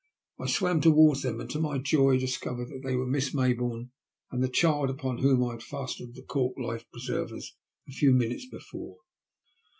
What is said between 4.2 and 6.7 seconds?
and the child upon whom I had fastened the cork